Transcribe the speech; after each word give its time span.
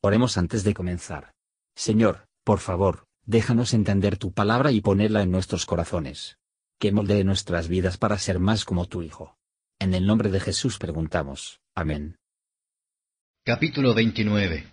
Oremos 0.00 0.38
antes 0.38 0.62
de 0.62 0.74
comenzar. 0.74 1.32
Señor, 1.74 2.28
por 2.44 2.60
favor, 2.60 3.06
déjanos 3.26 3.74
entender 3.74 4.16
tu 4.16 4.32
palabra 4.32 4.70
y 4.70 4.80
ponerla 4.80 5.22
en 5.22 5.32
nuestros 5.32 5.66
corazones. 5.66 6.38
Que 6.78 6.92
moldee 6.92 7.24
nuestras 7.24 7.66
vidas 7.66 7.98
para 7.98 8.16
ser 8.18 8.38
más 8.38 8.64
como 8.64 8.86
tu 8.86 9.02
Hijo. 9.02 9.36
En 9.80 9.94
el 9.94 10.06
nombre 10.06 10.30
de 10.30 10.38
Jesús 10.38 10.78
preguntamos. 10.78 11.60
Amén. 11.74 12.16
Capítulo 13.44 13.92
29 13.94 14.66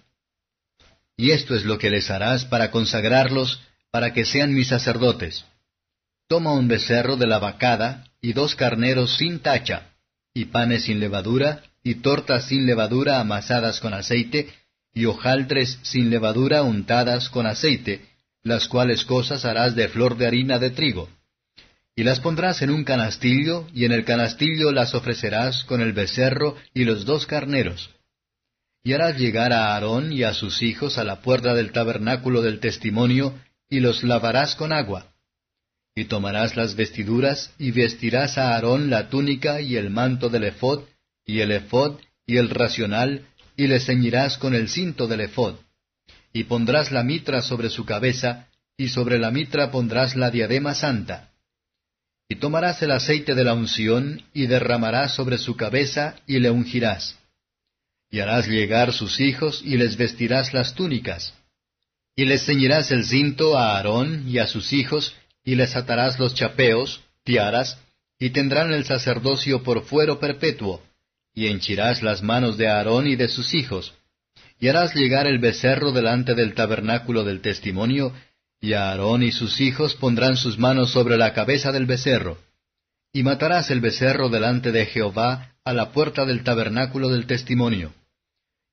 Y 1.18 1.32
esto 1.32 1.56
es 1.56 1.66
lo 1.66 1.80
que 1.80 1.90
les 1.90 2.12
harás 2.12 2.46
para 2.46 2.70
consagrarlos, 2.70 3.62
para 3.90 4.14
que 4.14 4.26
sean 4.26 4.54
mis 4.54 4.68
sacerdotes. 4.68 5.46
Toma 6.28 6.54
un 6.54 6.68
becerro 6.68 7.18
de 7.18 7.26
la 7.26 7.40
vacada, 7.40 8.06
y 8.22 8.34
dos 8.34 8.56
carneros 8.56 9.18
sin 9.18 9.40
tacha, 9.40 9.96
y 10.34 10.46
panes 10.46 10.84
sin 10.86 11.00
levadura, 11.00 11.64
y 11.84 11.96
tortas 11.96 12.48
sin 12.48 12.66
levadura 12.66 13.20
amasadas 13.20 13.80
con 13.80 13.94
aceite, 13.94 14.54
y 14.96 15.06
hojaldres 15.06 15.78
sin 15.84 16.10
levadura 16.10 16.64
untadas 16.64 17.30
con 17.30 17.46
aceite, 17.46 18.06
las 18.42 18.68
cuales 18.68 19.04
cosas 19.04 19.44
harás 19.44 19.76
de 19.76 19.90
flor 19.90 20.18
de 20.18 20.26
harina 20.26 20.58
de 20.58 20.72
trigo. 20.72 21.10
Y 21.96 22.04
las 22.04 22.22
pondrás 22.22 22.62
en 22.62 22.72
un 22.72 22.86
canastillo, 22.86 23.68
y 23.74 23.86
en 23.86 23.92
el 23.92 24.06
canastillo 24.06 24.72
las 24.72 24.96
ofrecerás 24.96 25.66
con 25.66 25.82
el 25.82 25.94
becerro 25.94 26.56
y 26.74 26.86
los 26.86 27.06
dos 27.06 27.26
carneros. 27.26 27.92
Y 28.84 28.94
harás 28.94 29.18
llegar 29.18 29.52
a 29.52 29.74
Aarón 29.74 30.14
y 30.14 30.24
a 30.24 30.34
sus 30.34 30.62
hijos 30.62 30.98
a 30.98 31.04
la 31.04 31.22
puerta 31.22 31.54
del 31.54 31.72
tabernáculo 31.72 32.42
del 32.42 32.60
testimonio, 32.60 33.38
y 33.70 33.82
los 33.82 34.04
lavarás 34.04 34.56
con 34.56 34.72
agua. 34.72 35.14
Y 35.94 36.06
tomarás 36.06 36.56
las 36.56 36.76
vestiduras, 36.76 37.54
y 37.58 37.72
vestirás 37.72 38.38
a 38.38 38.54
Aarón 38.54 38.90
la 38.90 39.10
túnica 39.10 39.60
y 39.60 39.76
el 39.76 39.90
manto 39.90 40.30
del 40.30 40.46
ephod, 40.46 40.84
y 41.26 41.40
el 41.40 41.52
ephod, 41.52 42.00
y 42.28 42.38
el 42.38 42.50
racional, 42.50 43.26
y 43.58 43.68
le 43.68 43.80
ceñirás 43.80 44.38
con 44.38 44.54
el 44.54 44.70
cinto 44.70 45.08
del 45.08 45.22
ephod. 45.22 45.56
Y 46.34 46.44
pondrás 46.46 46.92
la 46.92 47.04
mitra 47.04 47.42
sobre 47.42 47.70
su 47.70 47.86
cabeza, 47.86 48.48
y 48.78 48.90
sobre 48.90 49.20
la 49.20 49.32
mitra 49.32 49.72
pondrás 49.72 50.16
la 50.16 50.32
diadema 50.32 50.74
santa. 50.74 51.32
Y 52.28 52.36
tomarás 52.36 52.82
el 52.82 52.92
aceite 52.92 53.36
de 53.36 53.44
la 53.44 53.54
unción, 53.54 54.24
y 54.34 54.48
derramarás 54.48 55.14
sobre 55.14 55.38
su 55.38 55.56
cabeza, 55.56 56.16
y 56.28 56.40
le 56.40 56.50
ungirás. 56.50 57.18
Y 58.10 58.20
harás 58.20 58.48
llegar 58.48 58.94
sus 58.94 59.20
hijos, 59.20 59.62
y 59.64 59.78
les 59.78 59.96
vestirás 59.96 60.54
las 60.54 60.74
túnicas. 60.76 61.34
Y 62.16 62.26
les 62.26 62.46
ceñirás 62.46 62.92
el 62.92 63.06
cinto 63.06 63.58
a 63.58 63.76
Aarón 63.78 64.28
y 64.28 64.40
a 64.40 64.48
sus 64.48 64.74
hijos, 64.74 65.16
y 65.44 65.56
les 65.56 65.76
atarás 65.76 66.18
los 66.20 66.34
chapeos, 66.34 67.02
tiaras, 67.24 67.78
y 68.20 68.32
tendrán 68.32 68.74
el 68.74 68.86
sacerdocio 68.86 69.64
por 69.64 69.84
fuero 69.84 70.20
perpetuo, 70.20 70.82
y 71.36 71.48
henchirás 71.48 72.02
las 72.02 72.24
manos 72.24 72.58
de 72.58 72.70
Aarón 72.70 73.08
y 73.08 73.18
de 73.18 73.28
sus 73.28 73.54
hijos, 73.54 73.94
y 74.60 74.70
harás 74.70 74.96
llegar 74.96 75.28
el 75.28 75.38
becerro 75.38 75.92
delante 75.92 76.34
del 76.34 76.56
tabernáculo 76.56 77.26
del 77.26 77.42
testimonio, 77.42 78.14
y 78.62 78.74
Aarón 78.74 79.22
y 79.22 79.32
sus 79.32 79.60
hijos 79.60 79.96
pondrán 79.96 80.38
sus 80.38 80.58
manos 80.58 80.92
sobre 80.92 81.18
la 81.18 81.34
cabeza 81.34 81.74
del 81.74 81.86
becerro. 81.86 82.38
Y 83.12 83.24
matarás 83.24 83.70
el 83.70 83.82
becerro 83.82 84.30
delante 84.30 84.72
de 84.72 84.86
Jehová 84.86 85.56
a 85.64 85.74
la 85.74 85.92
puerta 85.92 86.26
del 86.26 86.44
tabernáculo 86.44 87.10
del 87.10 87.28
testimonio. 87.28 87.94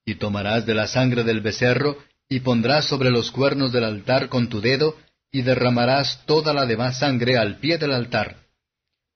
Y 0.06 0.14
tomarás 0.14 0.64
de 0.64 0.74
la 0.74 0.86
sangre 0.86 1.24
del 1.24 1.40
becerro, 1.40 1.98
y 2.28 2.40
pondrás 2.40 2.86
sobre 2.86 3.10
los 3.10 3.30
cuernos 3.30 3.72
del 3.72 3.84
altar 3.84 4.28
con 4.28 4.48
tu 4.48 4.60
dedo, 4.60 4.96
y 5.33 5.42
derramarás 5.42 6.24
toda 6.27 6.55
la 6.55 6.64
demás 6.64 7.00
sangre 7.00 7.36
al 7.36 7.58
pie 7.58 7.78
del 7.78 7.92
altar. 7.92 8.36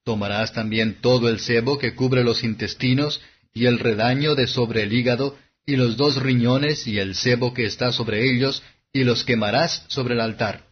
Tomarás 0.05 0.53
también 0.53 1.01
todo 1.01 1.29
el 1.29 1.41
sebo 1.41 1.79
que 1.79 1.95
cubre 1.95 2.23
los 2.23 2.45
intestinos, 2.45 3.21
y 3.57 3.65
el 3.65 3.79
redaño 3.79 4.35
de 4.35 4.49
sobre 4.49 4.83
el 4.83 4.93
hígado, 4.93 5.35
y 5.65 5.77
los 5.77 5.97
dos 5.97 6.17
riñones 6.17 6.87
y 6.87 6.99
el 6.99 7.15
sebo 7.15 7.55
que 7.55 7.65
está 7.65 7.91
sobre 7.91 8.31
ellos, 8.31 8.63
y 8.93 9.03
los 9.03 9.25
quemarás 9.25 9.87
sobre 9.89 10.13
el 10.13 10.21
altar. 10.21 10.67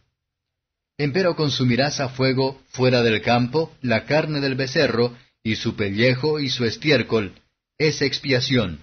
Empero 0.95 1.35
consumirás 1.35 1.99
a 1.99 2.09
fuego, 2.09 2.61
fuera 2.67 3.01
del 3.01 3.23
campo, 3.23 3.73
la 3.81 4.05
carne 4.05 4.39
del 4.39 4.53
becerro, 4.53 5.17
y 5.41 5.55
su 5.55 5.75
pellejo 5.75 6.39
y 6.39 6.49
su 6.49 6.63
estiércol, 6.63 7.33
es 7.79 8.03
expiación. 8.03 8.81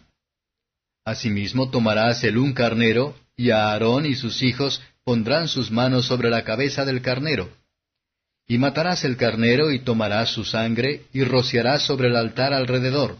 Asimismo 1.05 1.71
tomarás 1.71 2.25
el 2.25 2.39
un 2.39 2.55
carnero, 2.55 3.17
y 3.37 3.51
Aarón 3.51 4.05
y 4.05 4.17
sus 4.17 4.43
hijos 4.43 4.83
pondrán 5.05 5.47
sus 5.47 5.71
manos 5.71 6.07
sobre 6.07 6.29
la 6.29 6.43
cabeza 6.43 6.85
del 6.85 7.03
carnero. 7.03 7.51
Y 8.49 8.59
matarás 8.59 9.05
el 9.05 9.17
carnero 9.17 9.71
y 9.71 9.79
tomarás 9.79 10.31
su 10.31 10.45
sangre, 10.45 11.05
y 11.13 11.23
rociarás 11.23 11.85
sobre 11.85 12.09
el 12.09 12.17
altar 12.17 12.53
alrededor 12.53 13.17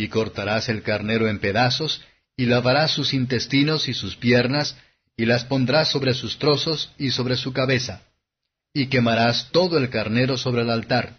y 0.00 0.08
cortarás 0.08 0.70
el 0.70 0.82
carnero 0.82 1.28
en 1.28 1.40
pedazos, 1.40 2.02
y 2.34 2.46
lavarás 2.46 2.92
sus 2.92 3.12
intestinos 3.12 3.86
y 3.86 3.92
sus 3.92 4.16
piernas, 4.16 4.78
y 5.14 5.26
las 5.26 5.44
pondrás 5.44 5.90
sobre 5.90 6.14
sus 6.14 6.38
trozos 6.38 6.90
y 6.96 7.10
sobre 7.10 7.36
su 7.36 7.52
cabeza. 7.52 8.00
Y 8.72 8.86
quemarás 8.86 9.50
todo 9.52 9.76
el 9.76 9.90
carnero 9.90 10.38
sobre 10.38 10.62
el 10.62 10.70
altar. 10.70 11.18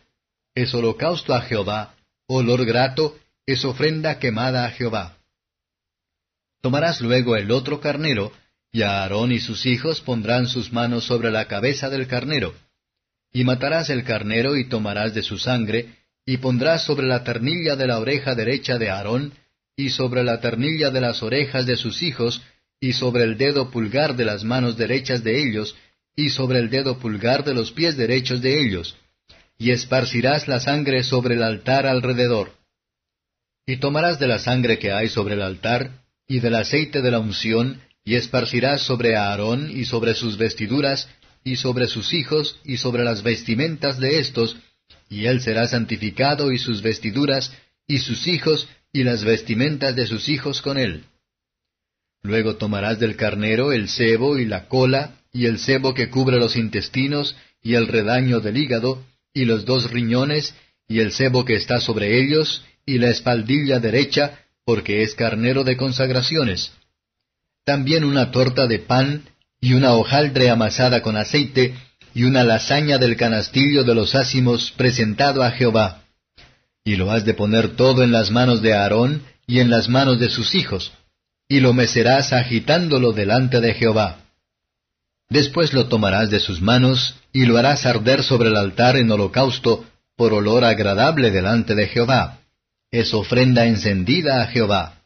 Es 0.56 0.74
holocausto 0.74 1.36
a 1.36 1.42
Jehová, 1.42 1.94
olor 2.26 2.66
grato, 2.66 3.20
es 3.46 3.64
ofrenda 3.66 4.18
quemada 4.18 4.66
a 4.66 4.72
Jehová. 4.72 5.18
Tomarás 6.62 7.02
luego 7.02 7.36
el 7.36 7.52
otro 7.52 7.80
carnero, 7.82 8.32
y 8.72 8.82
Aarón 8.82 9.32
y 9.32 9.40
sus 9.40 9.68
hijos 9.68 10.02
pondrán 10.02 10.48
sus 10.48 10.74
manos 10.74 11.04
sobre 11.04 11.30
la 11.30 11.48
cabeza 11.48 11.88
del 11.92 12.08
carnero. 12.08 12.56
Y 13.32 13.44
matarás 13.44 13.92
el 13.92 14.04
carnero 14.04 14.58
y 14.58 14.68
tomarás 14.68 15.14
de 15.14 15.22
su 15.22 15.38
sangre, 15.38 16.01
y 16.26 16.38
pondrás 16.38 16.84
sobre 16.86 17.08
la 17.08 17.24
ternilla 17.24 17.76
de 17.76 17.88
la 17.88 18.00
oreja 18.00 18.36
derecha 18.36 18.78
de 18.78 18.90
Aarón, 18.90 19.34
y 19.76 19.90
sobre 19.90 20.24
la 20.24 20.40
ternilla 20.40 20.92
de 20.92 21.02
las 21.02 21.24
orejas 21.24 21.66
de 21.66 21.76
sus 21.76 22.04
hijos, 22.04 22.42
y 22.80 22.94
sobre 22.94 23.24
el 23.24 23.38
dedo 23.38 23.72
pulgar 23.72 24.16
de 24.16 24.26
las 24.26 24.44
manos 24.44 24.78
derechas 24.78 25.24
de 25.24 25.42
ellos, 25.42 25.76
y 26.16 26.30
sobre 26.30 26.60
el 26.60 26.70
dedo 26.70 27.00
pulgar 27.00 27.44
de 27.44 27.54
los 27.54 27.72
pies 27.72 27.98
derechos 27.98 28.42
de 28.42 28.62
ellos, 28.62 28.96
y 29.58 29.72
esparcirás 29.72 30.48
la 30.48 30.60
sangre 30.60 31.04
sobre 31.04 31.36
el 31.36 31.44
altar 31.44 31.86
alrededor. 31.86 32.54
Y 33.66 33.78
tomarás 33.78 34.20
de 34.20 34.28
la 34.28 34.40
sangre 34.40 34.80
que 34.80 34.92
hay 34.92 35.08
sobre 35.08 35.36
el 35.36 35.42
altar, 35.42 36.02
y 36.28 36.40
del 36.40 36.56
aceite 36.56 37.02
de 37.02 37.12
la 37.12 37.20
unción, 37.20 37.82
y 38.04 38.16
esparcirás 38.16 38.82
sobre 38.82 39.16
Aarón 39.16 39.70
y 39.70 39.86
sobre 39.86 40.16
sus 40.16 40.38
vestiduras, 40.38 41.08
y 41.44 41.56
sobre 41.56 41.88
sus 41.88 42.14
hijos, 42.14 42.60
y 42.66 42.78
sobre 42.78 43.04
las 43.04 43.24
vestimentas 43.24 44.00
de 44.00 44.20
éstos, 44.20 44.58
y 45.12 45.26
él 45.26 45.42
será 45.42 45.68
santificado 45.68 46.54
y 46.54 46.58
sus 46.58 46.82
vestiduras, 46.82 47.52
y 47.86 47.98
sus 47.98 48.28
hijos, 48.28 48.70
y 48.94 49.04
las 49.04 49.26
vestimentas 49.26 49.94
de 49.94 50.08
sus 50.08 50.30
hijos 50.30 50.62
con 50.62 50.78
él. 50.78 51.04
Luego 52.24 52.56
tomarás 52.56 52.98
del 52.98 53.18
carnero 53.18 53.74
el 53.74 53.90
sebo 53.90 54.38
y 54.38 54.46
la 54.46 54.70
cola, 54.70 55.18
y 55.34 55.48
el 55.48 55.60
sebo 55.60 55.94
que 55.94 56.10
cubre 56.10 56.38
los 56.38 56.56
intestinos, 56.56 57.36
y 57.62 57.74
el 57.74 57.88
redaño 57.88 58.40
del 58.40 58.56
hígado, 58.56 59.04
y 59.34 59.44
los 59.44 59.66
dos 59.66 59.92
riñones, 59.92 60.56
y 60.88 61.00
el 61.00 61.12
sebo 61.12 61.44
que 61.44 61.56
está 61.56 61.82
sobre 61.82 62.22
ellos, 62.22 62.64
y 62.86 62.98
la 62.98 63.10
espaldilla 63.10 63.82
derecha, 63.82 64.40
porque 64.64 65.04
es 65.04 65.14
carnero 65.14 65.66
de 65.66 65.76
consagraciones. 65.76 66.72
También 67.66 68.06
una 68.06 68.32
torta 68.32 68.66
de 68.66 68.80
pan, 68.80 69.24
y 69.60 69.74
una 69.74 69.92
hojaldre 69.94 70.50
amasada 70.50 71.02
con 71.02 71.18
aceite, 71.18 71.76
y 72.14 72.24
una 72.24 72.44
lasaña 72.44 72.98
del 72.98 73.16
canastillo 73.16 73.84
de 73.84 73.96
los 73.96 74.16
ácimos 74.16 74.72
presentado 74.76 75.44
a 75.44 75.52
Jehová. 75.52 76.04
Y 76.84 76.96
lo 76.96 77.12
has 77.12 77.26
de 77.26 77.34
poner 77.34 77.76
todo 77.76 78.04
en 78.04 78.12
las 78.12 78.32
manos 78.32 78.62
de 78.62 78.74
Aarón 78.74 79.24
y 79.48 79.60
en 79.60 79.70
las 79.70 79.90
manos 79.90 80.20
de 80.20 80.30
sus 80.30 80.56
hijos, 80.56 80.92
y 81.48 81.60
lo 81.60 81.74
mecerás 81.74 82.34
agitándolo 82.34 83.12
delante 83.12 83.62
de 83.62 83.74
Jehová. 83.74 84.18
Después 85.30 85.74
lo 85.74 85.88
tomarás 85.88 86.30
de 86.30 86.40
sus 86.40 86.62
manos, 86.62 87.16
y 87.32 87.46
lo 87.46 87.58
harás 87.58 87.86
arder 87.86 88.24
sobre 88.24 88.50
el 88.50 88.58
altar 88.58 88.98
en 88.98 89.10
holocausto, 89.12 89.86
por 90.16 90.34
olor 90.34 90.66
agradable 90.66 91.32
delante 91.32 91.74
de 91.74 91.88
Jehová. 91.88 92.40
Es 92.92 93.14
ofrenda 93.14 93.66
encendida 93.66 94.42
a 94.42 94.48
Jehová. 94.48 95.02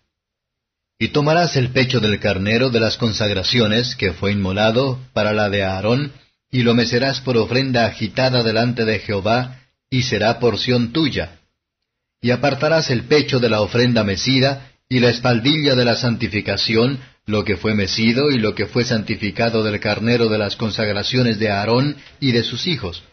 Y 0.97 1.09
tomarás 1.09 1.55
el 1.57 1.69
pecho 1.69 1.99
del 1.99 2.19
carnero 2.19 2.69
de 2.69 2.79
las 2.79 2.97
consagraciones 2.97 3.95
que 3.95 4.13
fue 4.13 4.31
inmolado 4.31 4.99
para 5.13 5.33
la 5.33 5.49
de 5.49 5.63
Aarón, 5.63 6.11
y 6.55 6.63
lo 6.63 6.73
mecerás 6.73 7.19
por 7.19 7.35
ofrenda 7.35 7.85
agitada 7.85 8.41
delante 8.41 8.85
de 8.85 8.99
Jehová, 8.99 9.59
y 9.89 10.03
será 10.03 10.39
porción 10.39 10.93
tuya. 10.93 11.41
Y 12.21 12.31
apartarás 12.31 12.89
el 12.91 13.03
pecho 13.03 13.41
de 13.41 13.49
la 13.49 13.59
ofrenda 13.59 14.05
mecida, 14.05 14.71
y 14.87 15.01
la 15.01 15.09
espaldilla 15.09 15.75
de 15.75 15.83
la 15.83 15.97
santificación, 15.97 17.01
lo 17.25 17.43
que 17.43 17.57
fue 17.57 17.73
mecido 17.73 18.31
y 18.31 18.37
lo 18.37 18.55
que 18.55 18.67
fue 18.67 18.85
santificado 18.85 19.63
del 19.63 19.81
carnero 19.81 20.29
de 20.29 20.37
las 20.37 20.55
consagraciones 20.55 21.39
de 21.39 21.49
Aarón 21.49 21.97
y 22.21 22.31
de 22.31 22.43
sus 22.43 22.67
hijos. 22.67 23.03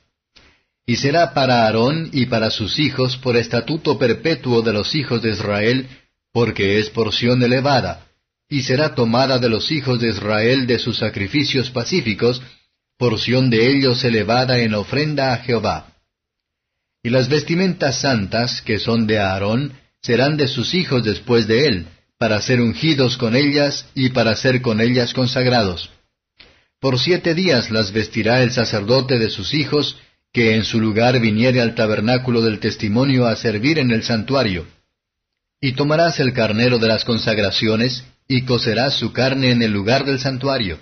Y 0.86 0.94
será 0.94 1.34
para 1.34 1.64
Aarón 1.64 2.10
y 2.12 2.26
para 2.26 2.48
sus 2.48 2.78
hijos 2.78 3.16
por 3.16 3.36
estatuto 3.36 3.98
perpetuo 3.98 4.62
de 4.62 4.72
los 4.72 4.94
hijos 4.94 5.20
de 5.20 5.30
Israel, 5.30 5.88
porque 6.32 6.78
es 6.78 6.90
porción 6.90 7.42
elevada, 7.42 8.06
y 8.48 8.62
será 8.62 8.94
tomada 8.94 9.40
de 9.40 9.48
los 9.48 9.72
hijos 9.72 9.98
de 10.00 10.10
Israel 10.10 10.68
de 10.68 10.78
sus 10.78 10.98
sacrificios 10.98 11.70
pacíficos, 11.70 12.40
porción 13.02 13.50
de 13.50 13.68
ellos 13.68 14.04
elevada 14.04 14.60
en 14.60 14.74
ofrenda 14.74 15.32
a 15.32 15.38
Jehová. 15.38 15.92
Y 17.02 17.10
las 17.10 17.28
vestimentas 17.28 18.00
santas, 18.00 18.62
que 18.62 18.78
son 18.78 19.08
de 19.08 19.18
Aarón, 19.18 19.72
serán 20.00 20.36
de 20.36 20.46
sus 20.46 20.72
hijos 20.72 21.02
después 21.02 21.48
de 21.48 21.66
él, 21.66 21.86
para 22.16 22.40
ser 22.40 22.60
ungidos 22.60 23.16
con 23.16 23.34
ellas 23.34 23.86
y 23.96 24.10
para 24.10 24.36
ser 24.36 24.62
con 24.62 24.80
ellas 24.80 25.14
consagrados. 25.14 25.90
Por 26.78 26.96
siete 26.96 27.34
días 27.34 27.72
las 27.72 27.90
vestirá 27.90 28.40
el 28.44 28.52
sacerdote 28.52 29.18
de 29.18 29.30
sus 29.30 29.52
hijos, 29.52 29.98
que 30.32 30.54
en 30.54 30.62
su 30.62 30.78
lugar 30.78 31.18
viniere 31.18 31.60
al 31.60 31.74
tabernáculo 31.74 32.40
del 32.40 32.60
testimonio 32.60 33.26
a 33.26 33.34
servir 33.34 33.80
en 33.80 33.90
el 33.90 34.04
santuario. 34.04 34.64
Y 35.60 35.72
tomarás 35.72 36.20
el 36.20 36.32
carnero 36.32 36.78
de 36.78 36.86
las 36.86 37.04
consagraciones, 37.04 38.04
y 38.28 38.42
cocerás 38.42 38.94
su 38.94 39.12
carne 39.12 39.50
en 39.50 39.60
el 39.60 39.72
lugar 39.72 40.04
del 40.04 40.20
santuario. 40.20 40.78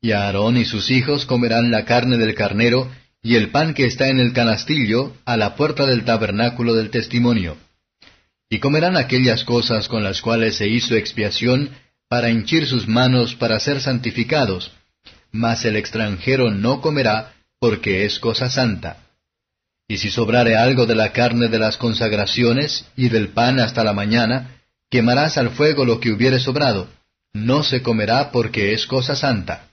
Y 0.00 0.12
Aarón 0.12 0.56
y 0.56 0.64
sus 0.64 0.90
hijos 0.90 1.26
comerán 1.26 1.70
la 1.70 1.84
carne 1.84 2.18
del 2.18 2.34
carnero, 2.34 2.90
y 3.22 3.34
el 3.34 3.50
pan 3.50 3.74
que 3.74 3.86
está 3.86 4.08
en 4.08 4.20
el 4.20 4.32
canastillo, 4.32 5.16
a 5.24 5.36
la 5.36 5.56
puerta 5.56 5.86
del 5.86 6.04
tabernáculo 6.04 6.74
del 6.74 6.90
testimonio. 6.90 7.56
Y 8.48 8.60
comerán 8.60 8.96
aquellas 8.96 9.44
cosas 9.44 9.88
con 9.88 10.04
las 10.04 10.22
cuales 10.22 10.56
se 10.56 10.68
hizo 10.68 10.94
expiación, 10.94 11.70
para 12.08 12.30
henchir 12.30 12.66
sus 12.66 12.88
manos 12.88 13.34
para 13.34 13.60
ser 13.60 13.80
santificados, 13.80 14.72
mas 15.30 15.64
el 15.64 15.76
extranjero 15.76 16.50
no 16.50 16.80
comerá, 16.80 17.34
porque 17.58 18.06
es 18.06 18.18
cosa 18.18 18.48
santa. 18.48 19.04
Y 19.86 19.98
si 19.98 20.10
sobrare 20.10 20.56
algo 20.56 20.86
de 20.86 20.94
la 20.94 21.12
carne 21.12 21.48
de 21.48 21.58
las 21.58 21.76
consagraciones 21.76 22.86
y 22.96 23.08
del 23.08 23.28
pan 23.28 23.58
hasta 23.58 23.84
la 23.84 23.92
mañana, 23.92 24.60
quemarás 24.90 25.36
al 25.38 25.50
fuego 25.50 25.84
lo 25.84 26.00
que 26.00 26.12
hubiere 26.12 26.40
sobrado, 26.40 26.88
no 27.32 27.62
se 27.62 27.82
comerá 27.82 28.30
porque 28.30 28.72
es 28.72 28.86
cosa 28.86 29.14
santa. 29.14 29.68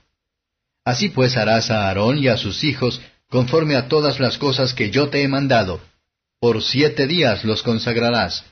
Así 0.86 1.08
pues 1.08 1.36
harás 1.36 1.72
a 1.72 1.88
Aarón 1.88 2.16
y 2.16 2.28
a 2.28 2.36
sus 2.36 2.62
hijos 2.62 3.00
conforme 3.28 3.74
a 3.74 3.88
todas 3.88 4.20
las 4.20 4.38
cosas 4.38 4.72
que 4.72 4.90
yo 4.90 5.08
te 5.08 5.24
he 5.24 5.28
mandado. 5.28 5.80
Por 6.38 6.62
siete 6.62 7.08
días 7.08 7.44
los 7.44 7.64
consagrarás. 7.64 8.44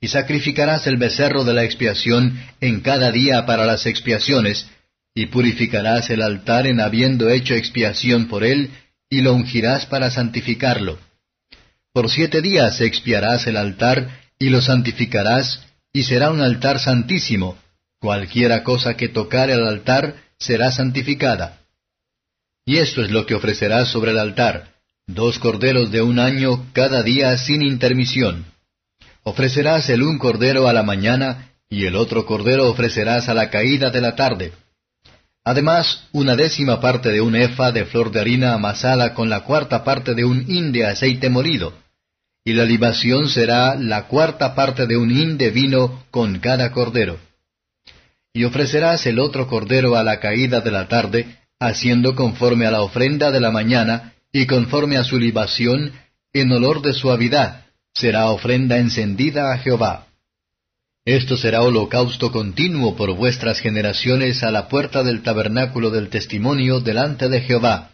Y 0.00 0.08
sacrificarás 0.08 0.88
el 0.88 0.96
becerro 0.96 1.44
de 1.44 1.54
la 1.54 1.62
expiación 1.62 2.42
en 2.60 2.80
cada 2.80 3.12
día 3.12 3.46
para 3.46 3.64
las 3.64 3.86
expiaciones, 3.86 4.66
y 5.14 5.26
purificarás 5.26 6.10
el 6.10 6.20
altar 6.20 6.66
en 6.66 6.80
habiendo 6.80 7.30
hecho 7.30 7.54
expiación 7.54 8.26
por 8.26 8.42
él, 8.42 8.72
y 9.08 9.20
lo 9.20 9.34
ungirás 9.34 9.86
para 9.86 10.10
santificarlo. 10.10 10.98
Por 11.92 12.10
siete 12.10 12.42
días 12.42 12.80
expiarás 12.80 13.46
el 13.46 13.56
altar, 13.56 14.18
y 14.36 14.48
lo 14.50 14.60
santificarás, 14.60 15.60
y 15.92 16.02
será 16.02 16.32
un 16.32 16.40
altar 16.40 16.80
santísimo. 16.80 17.56
Cualquiera 18.00 18.64
cosa 18.64 18.96
que 18.96 19.08
tocare 19.08 19.52
al 19.52 19.66
altar 19.66 20.27
será 20.38 20.70
santificada. 20.70 21.60
Y 22.64 22.78
esto 22.78 23.02
es 23.02 23.10
lo 23.10 23.26
que 23.26 23.34
ofrecerás 23.34 23.88
sobre 23.90 24.12
el 24.12 24.18
altar, 24.18 24.74
dos 25.06 25.38
corderos 25.38 25.90
de 25.90 26.02
un 26.02 26.18
año 26.18 26.66
cada 26.72 27.02
día 27.02 27.36
sin 27.38 27.62
intermisión. 27.62 28.44
Ofrecerás 29.22 29.88
el 29.90 30.02
un 30.02 30.18
cordero 30.18 30.68
a 30.68 30.72
la 30.72 30.82
mañana, 30.82 31.52
y 31.70 31.86
el 31.86 31.96
otro 31.96 32.24
cordero 32.24 32.68
ofrecerás 32.68 33.28
a 33.28 33.34
la 33.34 33.50
caída 33.50 33.90
de 33.90 34.00
la 34.00 34.16
tarde. 34.16 34.52
Además, 35.44 36.08
una 36.12 36.36
décima 36.36 36.80
parte 36.80 37.10
de 37.10 37.20
un 37.20 37.34
efa 37.34 37.72
de 37.72 37.86
flor 37.86 38.10
de 38.10 38.20
harina 38.20 38.52
amasada 38.52 39.14
con 39.14 39.30
la 39.30 39.44
cuarta 39.44 39.82
parte 39.82 40.14
de 40.14 40.24
un 40.24 40.44
hin 40.46 40.72
de 40.72 40.86
aceite 40.86 41.30
molido. 41.30 41.72
Y 42.44 42.52
la 42.52 42.64
libación 42.64 43.28
será 43.28 43.74
la 43.74 44.08
cuarta 44.08 44.54
parte 44.54 44.86
de 44.86 44.96
un 44.96 45.10
hin 45.10 45.38
de 45.38 45.50
vino 45.50 46.04
con 46.10 46.38
cada 46.38 46.70
cordero. 46.70 47.18
Y 48.38 48.44
ofrecerás 48.44 49.04
el 49.06 49.18
otro 49.18 49.48
cordero 49.48 49.96
a 49.96 50.04
la 50.04 50.20
caída 50.20 50.60
de 50.60 50.70
la 50.70 50.86
tarde, 50.86 51.26
haciendo 51.58 52.14
conforme 52.14 52.66
a 52.66 52.70
la 52.70 52.82
ofrenda 52.82 53.32
de 53.32 53.40
la 53.40 53.50
mañana, 53.50 54.12
y 54.32 54.46
conforme 54.46 54.96
a 54.96 55.02
su 55.02 55.18
libación, 55.18 55.90
en 56.32 56.52
olor 56.52 56.80
de 56.80 56.92
suavidad, 56.92 57.64
será 57.92 58.30
ofrenda 58.30 58.78
encendida 58.78 59.52
a 59.52 59.58
Jehová. 59.58 60.06
Esto 61.04 61.36
será 61.36 61.62
holocausto 61.62 62.30
continuo 62.30 62.94
por 62.94 63.12
vuestras 63.16 63.58
generaciones 63.58 64.44
a 64.44 64.52
la 64.52 64.68
puerta 64.68 65.02
del 65.02 65.24
tabernáculo 65.24 65.90
del 65.90 66.08
testimonio 66.08 66.78
delante 66.78 67.28
de 67.28 67.40
Jehová, 67.40 67.90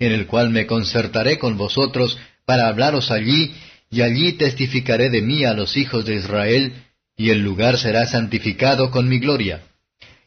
en 0.00 0.10
el 0.10 0.26
cual 0.26 0.50
me 0.50 0.66
concertaré 0.66 1.38
con 1.38 1.56
vosotros 1.56 2.18
para 2.44 2.66
hablaros 2.66 3.12
allí, 3.12 3.54
y 3.92 4.02
allí 4.02 4.32
testificaré 4.32 5.08
de 5.08 5.22
mí 5.22 5.44
a 5.44 5.54
los 5.54 5.76
hijos 5.76 6.04
de 6.04 6.16
Israel, 6.16 6.72
y 7.16 7.30
el 7.30 7.44
lugar 7.44 7.78
será 7.78 8.08
santificado 8.08 8.90
con 8.90 9.08
mi 9.08 9.20
gloria. 9.20 9.62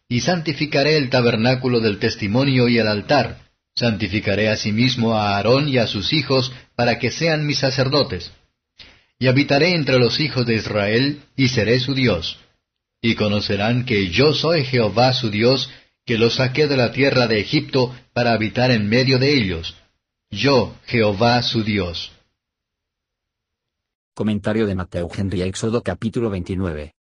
Y 0.10 0.22
santificaré 0.22 0.98
el 0.98 1.10
tabernáculo 1.10 1.80
del 1.80 2.00
testimonio 2.00 2.68
y 2.70 2.78
el 2.78 2.88
altar, 2.88 3.40
santificaré 3.76 4.50
asimismo 4.50 5.16
a 5.16 5.36
Aarón 5.36 5.68
y 5.68 5.78
a 5.78 5.88
sus 5.88 6.14
hijos 6.14 6.52
para 6.76 6.98
que 6.98 7.12
sean 7.12 7.46
mis 7.46 7.60
sacerdotes 7.60 8.32
y 9.20 9.28
habitaré 9.28 9.74
entre 9.74 9.98
los 9.98 10.20
hijos 10.20 10.46
de 10.46 10.56
Israel, 10.56 11.24
y 11.36 11.50
seré 11.50 11.80
su 11.80 11.94
Dios. 11.94 12.40
Y 13.02 13.16
conocerán 13.16 13.86
que 13.86 14.10
yo 14.10 14.34
soy 14.34 14.64
Jehová 14.64 15.14
su 15.14 15.30
Dios, 15.30 15.70
que 16.06 16.18
los 16.18 16.36
saqué 16.36 16.68
de 16.68 16.78
la 16.78 16.92
tierra 16.92 17.28
de 17.28 17.40
Egipto 17.40 17.96
para 18.14 18.34
habitar 18.34 18.72
en 18.72 18.88
medio 18.88 19.18
de 19.18 19.36
ellos. 19.36 19.76
Yo, 20.30 20.76
Jehová 20.86 21.42
su 21.42 21.64
Dios. 21.64 22.12
Comentario 24.14 24.66
de 24.66 24.76
Mateo 24.76 25.10
Henry 25.16 25.42
Éxodo 25.42 25.82
capítulo 25.82 26.30
29. 26.30 26.96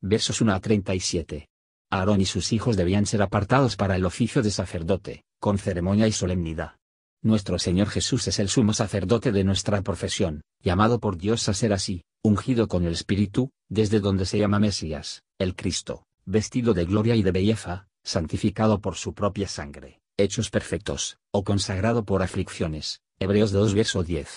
Versos 0.00 0.40
1 0.40 0.52
a 0.52 0.60
37. 0.60 1.48
Aarón 1.90 2.20
y 2.20 2.24
sus 2.24 2.52
hijos 2.52 2.76
debían 2.76 3.06
ser 3.06 3.22
apartados 3.22 3.76
para 3.76 3.96
el 3.96 4.04
oficio 4.04 4.42
de 4.42 4.50
sacerdote, 4.50 5.24
con 5.38 5.58
ceremonia 5.58 6.08
y 6.08 6.12
solemnidad. 6.12 6.76
Nuestro 7.22 7.58
Señor 7.58 7.88
Jesús 7.88 8.26
es 8.28 8.38
el 8.38 8.48
sumo 8.48 8.72
sacerdote 8.72 9.32
de 9.32 9.44
nuestra 9.44 9.82
profesión, 9.82 10.42
llamado 10.60 11.00
por 11.00 11.16
Dios 11.16 11.48
a 11.48 11.54
ser 11.54 11.72
así, 11.72 12.04
ungido 12.22 12.68
con 12.68 12.84
el 12.84 12.92
Espíritu, 12.92 13.50
desde 13.68 14.00
donde 14.00 14.26
se 14.26 14.38
llama 14.38 14.58
Mesías, 14.58 15.22
el 15.38 15.54
Cristo, 15.54 16.06
vestido 16.24 16.74
de 16.74 16.84
gloria 16.84 17.14
y 17.14 17.22
de 17.22 17.32
belleza, 17.32 17.88
santificado 18.02 18.80
por 18.80 18.96
su 18.96 19.14
propia 19.14 19.48
sangre, 19.48 20.00
hechos 20.16 20.50
perfectos, 20.50 21.18
o 21.32 21.44
consagrado 21.44 22.04
por 22.04 22.22
aflicciones. 22.22 23.00
Hebreos 23.18 23.50
2 23.50 23.74
verso 23.74 24.02
10. 24.02 24.28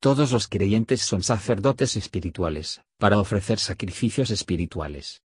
Todos 0.00 0.32
los 0.32 0.48
creyentes 0.48 1.02
son 1.02 1.22
sacerdotes 1.22 1.96
espirituales, 1.96 2.80
para 2.98 3.18
ofrecer 3.18 3.58
sacrificios 3.58 4.30
espirituales. 4.30 5.22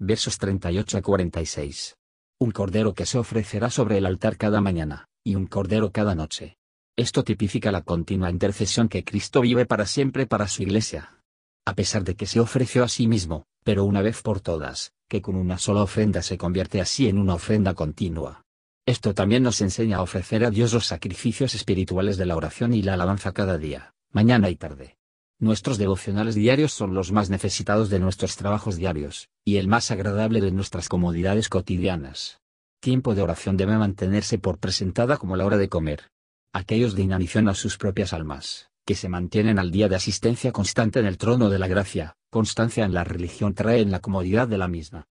Versos 0.00 0.38
38 0.38 0.98
a 0.98 1.02
46. 1.02 1.96
Un 2.38 2.52
cordero 2.52 2.94
que 2.94 3.04
se 3.04 3.18
ofrecerá 3.18 3.68
sobre 3.68 3.98
el 3.98 4.06
altar 4.06 4.36
cada 4.36 4.60
mañana 4.60 5.08
y 5.24 5.34
un 5.34 5.46
cordero 5.48 5.90
cada 5.90 6.14
noche. 6.14 6.56
Esto 6.96 7.24
tipifica 7.24 7.72
la 7.72 7.82
continua 7.82 8.30
intercesión 8.30 8.88
que 8.88 9.02
Cristo 9.02 9.40
vive 9.40 9.66
para 9.66 9.86
siempre 9.86 10.26
para 10.26 10.46
su 10.46 10.62
iglesia. 10.62 11.20
A 11.66 11.74
pesar 11.74 12.04
de 12.04 12.14
que 12.14 12.26
se 12.26 12.38
ofreció 12.38 12.84
a 12.84 12.88
sí 12.88 13.08
mismo, 13.08 13.46
pero 13.64 13.84
una 13.84 14.00
vez 14.00 14.22
por 14.22 14.40
todas, 14.40 14.92
que 15.08 15.20
con 15.20 15.34
una 15.34 15.58
sola 15.58 15.82
ofrenda 15.82 16.22
se 16.22 16.38
convierte 16.38 16.80
así 16.80 17.08
en 17.08 17.18
una 17.18 17.34
ofrenda 17.34 17.74
continua. 17.74 18.44
Esto 18.86 19.14
también 19.14 19.42
nos 19.42 19.60
enseña 19.60 19.96
a 19.96 20.02
ofrecer 20.02 20.44
a 20.44 20.50
Dios 20.50 20.72
los 20.72 20.86
sacrificios 20.86 21.56
espirituales 21.56 22.16
de 22.16 22.26
la 22.26 22.36
oración 22.36 22.72
y 22.72 22.82
la 22.82 22.94
alabanza 22.94 23.32
cada 23.32 23.58
día, 23.58 23.94
mañana 24.12 24.48
y 24.48 24.54
tarde. 24.54 24.97
Nuestros 25.40 25.78
devocionales 25.78 26.34
diarios 26.34 26.72
son 26.72 26.94
los 26.94 27.12
más 27.12 27.30
necesitados 27.30 27.90
de 27.90 28.00
nuestros 28.00 28.36
trabajos 28.36 28.76
diarios, 28.76 29.28
y 29.44 29.56
el 29.56 29.68
más 29.68 29.90
agradable 29.90 30.40
de 30.40 30.50
nuestras 30.50 30.88
comodidades 30.88 31.48
cotidianas 31.48 32.40
tiempo 32.80 33.14
de 33.14 33.22
oración 33.22 33.56
debe 33.56 33.76
mantenerse 33.76 34.38
por 34.38 34.58
presentada 34.58 35.16
como 35.16 35.36
la 35.36 35.44
hora 35.44 35.56
de 35.56 35.68
comer. 35.68 36.10
Aquellos 36.52 36.94
de 36.94 37.02
inanición 37.02 37.48
a 37.48 37.54
sus 37.54 37.76
propias 37.76 38.12
almas, 38.12 38.70
que 38.86 38.94
se 38.94 39.08
mantienen 39.08 39.58
al 39.58 39.70
día 39.70 39.88
de 39.88 39.96
asistencia 39.96 40.52
constante 40.52 41.00
en 41.00 41.06
el 41.06 41.18
trono 41.18 41.50
de 41.50 41.58
la 41.58 41.68
gracia, 41.68 42.16
constancia 42.30 42.84
en 42.84 42.94
la 42.94 43.04
religión 43.04 43.54
trae 43.54 43.80
en 43.80 43.90
la 43.90 44.00
comodidad 44.00 44.48
de 44.48 44.58
la 44.58 44.68
misma. 44.68 45.06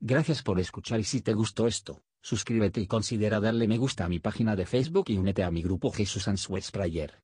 Gracias 0.00 0.42
por 0.42 0.58
escuchar 0.60 1.00
y 1.00 1.04
si 1.04 1.20
te 1.20 1.34
gustó 1.34 1.66
esto, 1.66 2.02
suscríbete 2.22 2.80
y 2.80 2.86
considera 2.86 3.40
darle 3.40 3.68
me 3.68 3.78
gusta 3.78 4.04
a 4.04 4.08
mi 4.08 4.18
página 4.18 4.56
de 4.56 4.66
Facebook 4.66 5.06
y 5.08 5.18
únete 5.18 5.44
a 5.44 5.50
mi 5.50 5.62
grupo 5.62 5.92
Jesús 5.92 6.26
Answers 6.26 6.70
Prayer. 6.70 7.20